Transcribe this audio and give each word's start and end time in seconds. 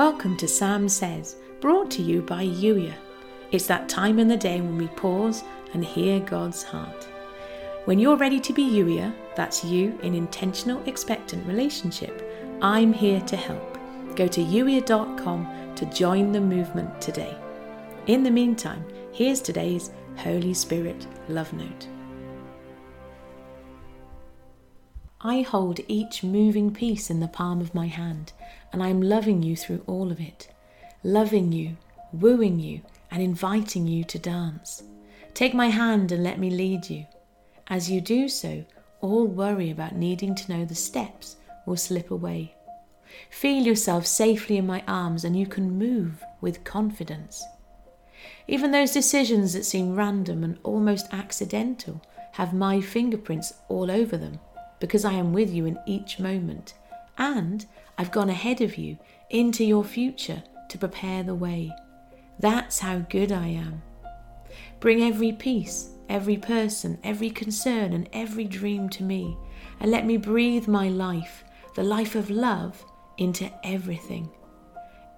Welcome 0.00 0.38
to 0.38 0.48
Sam 0.48 0.88
Says, 0.88 1.36
brought 1.60 1.90
to 1.90 2.00
you 2.00 2.22
by 2.22 2.46
Youier. 2.46 2.94
It's 3.50 3.66
that 3.66 3.86
time 3.86 4.18
in 4.18 4.28
the 4.28 4.36
day 4.38 4.62
when 4.62 4.78
we 4.78 4.88
pause 4.88 5.44
and 5.74 5.84
hear 5.84 6.20
God's 6.20 6.62
heart. 6.62 7.06
When 7.84 7.98
you're 7.98 8.16
ready 8.16 8.40
to 8.40 8.54
be 8.54 8.62
Youier, 8.62 9.14
that's 9.36 9.62
you 9.62 9.98
in 10.02 10.14
intentional 10.14 10.82
expectant 10.88 11.46
relationship, 11.46 12.26
I'm 12.62 12.94
here 12.94 13.20
to 13.20 13.36
help. 13.36 13.78
Go 14.16 14.26
to 14.26 14.40
youier.com 14.42 15.74
to 15.76 15.84
join 15.84 16.32
the 16.32 16.40
movement 16.40 16.98
today. 17.02 17.36
In 18.06 18.22
the 18.22 18.30
meantime, 18.30 18.82
here's 19.12 19.42
today's 19.42 19.90
Holy 20.16 20.54
Spirit 20.54 21.06
love 21.28 21.52
note. 21.52 21.88
I 25.22 25.42
hold 25.42 25.80
each 25.86 26.22
moving 26.22 26.72
piece 26.72 27.10
in 27.10 27.20
the 27.20 27.28
palm 27.28 27.60
of 27.60 27.74
my 27.74 27.88
hand, 27.88 28.32
and 28.72 28.82
I 28.82 28.88
am 28.88 29.02
loving 29.02 29.42
you 29.42 29.54
through 29.54 29.84
all 29.86 30.10
of 30.10 30.18
it. 30.18 30.48
Loving 31.04 31.52
you, 31.52 31.76
wooing 32.10 32.58
you, 32.58 32.80
and 33.10 33.22
inviting 33.22 33.86
you 33.86 34.02
to 34.04 34.18
dance. 34.18 34.82
Take 35.34 35.52
my 35.52 35.68
hand 35.68 36.10
and 36.10 36.24
let 36.24 36.38
me 36.38 36.48
lead 36.48 36.88
you. 36.88 37.04
As 37.66 37.90
you 37.90 38.00
do 38.00 38.30
so, 38.30 38.64
all 39.02 39.26
worry 39.26 39.70
about 39.70 39.94
needing 39.94 40.34
to 40.36 40.50
know 40.50 40.64
the 40.64 40.74
steps 40.74 41.36
will 41.66 41.76
slip 41.76 42.10
away. 42.10 42.54
Feel 43.28 43.66
yourself 43.66 44.06
safely 44.06 44.56
in 44.56 44.66
my 44.66 44.82
arms, 44.88 45.22
and 45.22 45.38
you 45.38 45.46
can 45.46 45.78
move 45.78 46.24
with 46.40 46.64
confidence. 46.64 47.44
Even 48.48 48.70
those 48.70 48.92
decisions 48.92 49.52
that 49.52 49.66
seem 49.66 49.94
random 49.96 50.42
and 50.42 50.58
almost 50.62 51.12
accidental 51.12 52.00
have 52.32 52.54
my 52.54 52.80
fingerprints 52.80 53.52
all 53.68 53.90
over 53.90 54.16
them 54.16 54.40
because 54.80 55.04
I 55.04 55.12
am 55.12 55.32
with 55.32 55.52
you 55.52 55.66
in 55.66 55.78
each 55.86 56.18
moment, 56.18 56.74
and 57.18 57.66
I've 57.98 58.10
gone 58.10 58.30
ahead 58.30 58.60
of 58.60 58.76
you 58.76 58.98
into 59.28 59.64
your 59.64 59.84
future 59.84 60.42
to 60.70 60.78
prepare 60.78 61.22
the 61.22 61.34
way. 61.34 61.70
That's 62.38 62.78
how 62.78 63.00
good 63.00 63.30
I 63.30 63.48
am. 63.48 63.82
Bring 64.80 65.02
every 65.02 65.32
piece, 65.32 65.90
every 66.08 66.38
person, 66.38 66.98
every 67.04 67.30
concern, 67.30 67.92
and 67.92 68.08
every 68.12 68.44
dream 68.44 68.88
to 68.90 69.02
me, 69.02 69.36
and 69.78 69.90
let 69.90 70.06
me 70.06 70.16
breathe 70.16 70.66
my 70.66 70.88
life, 70.88 71.44
the 71.76 71.82
life 71.84 72.14
of 72.14 72.30
love, 72.30 72.82
into 73.18 73.50
everything. 73.62 74.30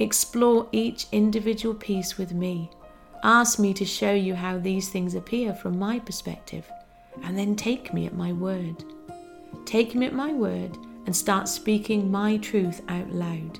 Explore 0.00 0.68
each 0.72 1.06
individual 1.12 1.74
piece 1.74 2.18
with 2.18 2.32
me. 2.32 2.68
Ask 3.22 3.60
me 3.60 3.72
to 3.74 3.84
show 3.84 4.12
you 4.12 4.34
how 4.34 4.58
these 4.58 4.88
things 4.88 5.14
appear 5.14 5.54
from 5.54 5.78
my 5.78 6.00
perspective, 6.00 6.68
and 7.22 7.38
then 7.38 7.54
take 7.54 7.94
me 7.94 8.06
at 8.06 8.16
my 8.16 8.32
word. 8.32 8.84
Take 9.64 9.92
him 9.92 10.02
at 10.02 10.12
my 10.12 10.32
word 10.32 10.76
and 11.06 11.14
start 11.14 11.48
speaking 11.48 12.10
my 12.10 12.36
truth 12.38 12.82
out 12.88 13.10
loud. 13.10 13.58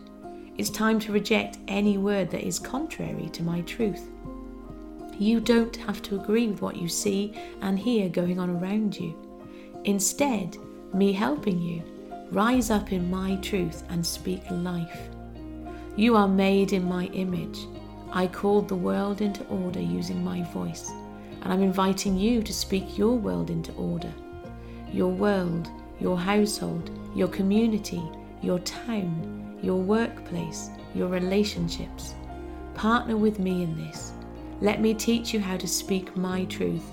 It's 0.58 0.70
time 0.70 0.98
to 1.00 1.12
reject 1.12 1.58
any 1.68 1.98
word 1.98 2.30
that 2.30 2.46
is 2.46 2.58
contrary 2.58 3.28
to 3.32 3.42
my 3.42 3.62
truth. 3.62 4.08
You 5.18 5.40
don't 5.40 5.76
have 5.76 6.02
to 6.02 6.16
agree 6.16 6.48
with 6.48 6.62
what 6.62 6.76
you 6.76 6.88
see 6.88 7.34
and 7.60 7.78
hear 7.78 8.08
going 8.08 8.38
on 8.38 8.50
around 8.50 8.98
you. 8.98 9.16
Instead, 9.84 10.56
me 10.92 11.12
helping 11.12 11.58
you, 11.58 11.82
rise 12.30 12.70
up 12.70 12.92
in 12.92 13.10
my 13.10 13.36
truth 13.36 13.84
and 13.88 14.04
speak 14.04 14.42
life. 14.50 15.08
You 15.96 16.16
are 16.16 16.28
made 16.28 16.72
in 16.72 16.84
my 16.84 17.06
image. 17.06 17.66
I 18.12 18.26
called 18.26 18.68
the 18.68 18.76
world 18.76 19.20
into 19.20 19.44
order 19.46 19.80
using 19.80 20.22
my 20.22 20.42
voice, 20.52 20.90
and 21.42 21.52
I'm 21.52 21.62
inviting 21.62 22.16
you 22.18 22.42
to 22.42 22.52
speak 22.52 22.98
your 22.98 23.16
world 23.16 23.50
into 23.50 23.72
order. 23.72 24.12
Your 24.92 25.10
world 25.10 25.70
your 26.02 26.18
household, 26.18 26.90
your 27.14 27.28
community, 27.28 28.02
your 28.42 28.58
town, 28.60 29.58
your 29.62 29.80
workplace, 29.80 30.68
your 30.94 31.08
relationships. 31.08 32.14
Partner 32.74 33.16
with 33.16 33.38
me 33.38 33.62
in 33.62 33.76
this. 33.76 34.12
Let 34.60 34.80
me 34.80 34.94
teach 34.94 35.32
you 35.32 35.40
how 35.40 35.56
to 35.56 35.68
speak 35.68 36.16
my 36.16 36.44
truth, 36.46 36.84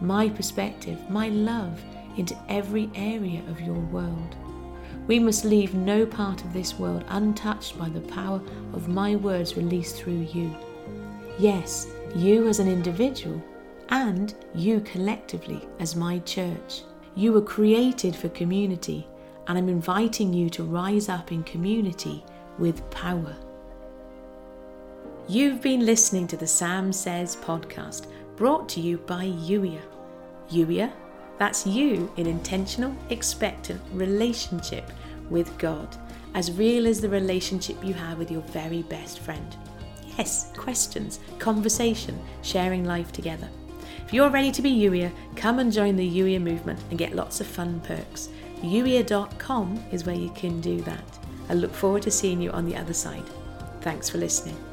my 0.00 0.28
perspective, 0.28 0.98
my 1.10 1.28
love 1.28 1.80
into 2.18 2.36
every 2.48 2.90
area 2.94 3.42
of 3.48 3.60
your 3.60 3.78
world. 3.78 4.36
We 5.06 5.18
must 5.18 5.46
leave 5.46 5.74
no 5.74 6.04
part 6.04 6.44
of 6.44 6.52
this 6.52 6.78
world 6.78 7.04
untouched 7.08 7.78
by 7.78 7.88
the 7.88 8.00
power 8.00 8.42
of 8.74 8.88
my 8.88 9.16
words 9.16 9.56
released 9.56 9.96
through 9.96 10.28
you. 10.34 10.54
Yes, 11.38 11.86
you 12.14 12.48
as 12.48 12.58
an 12.58 12.68
individual, 12.68 13.42
and 13.88 14.34
you 14.54 14.80
collectively 14.80 15.66
as 15.78 15.96
my 15.96 16.18
church. 16.20 16.82
You 17.14 17.32
were 17.32 17.42
created 17.42 18.14
for 18.14 18.28
community, 18.28 19.06
and 19.46 19.58
I'm 19.58 19.68
inviting 19.68 20.32
you 20.32 20.48
to 20.50 20.62
rise 20.62 21.08
up 21.08 21.32
in 21.32 21.42
community 21.42 22.24
with 22.58 22.88
power. 22.90 23.34
You've 25.28 25.60
been 25.60 25.84
listening 25.84 26.26
to 26.28 26.36
the 26.36 26.46
Sam 26.46 26.92
Says 26.92 27.36
podcast, 27.36 28.06
brought 28.36 28.68
to 28.70 28.80
you 28.80 28.98
by 28.98 29.26
Youier. 29.26 29.82
Youier, 30.50 30.92
that's 31.38 31.66
you 31.66 32.10
in 32.16 32.26
intentional, 32.26 32.94
expectant 33.10 33.80
relationship 33.92 34.90
with 35.28 35.56
God, 35.58 35.96
as 36.34 36.52
real 36.52 36.86
as 36.86 37.00
the 37.00 37.08
relationship 37.08 37.82
you 37.84 37.94
have 37.94 38.18
with 38.18 38.30
your 38.30 38.42
very 38.42 38.82
best 38.82 39.18
friend. 39.20 39.56
Yes, 40.16 40.50
questions, 40.56 41.20
conversation, 41.38 42.18
sharing 42.42 42.84
life 42.84 43.12
together. 43.12 43.48
If 44.06 44.12
you're 44.12 44.30
ready 44.30 44.50
to 44.52 44.62
be 44.62 44.70
Youier, 44.70 45.12
come 45.36 45.58
and 45.58 45.72
join 45.72 45.96
the 45.96 46.08
Youier 46.08 46.40
movement 46.40 46.80
and 46.90 46.98
get 46.98 47.14
lots 47.14 47.40
of 47.40 47.46
fun 47.46 47.80
perks. 47.80 48.28
Youier.com 48.62 49.84
is 49.92 50.04
where 50.04 50.16
you 50.16 50.30
can 50.30 50.60
do 50.60 50.80
that. 50.82 51.18
I 51.48 51.54
look 51.54 51.72
forward 51.72 52.02
to 52.02 52.10
seeing 52.10 52.40
you 52.40 52.50
on 52.50 52.66
the 52.66 52.76
other 52.76 52.94
side. 52.94 53.24
Thanks 53.80 54.08
for 54.08 54.18
listening. 54.18 54.67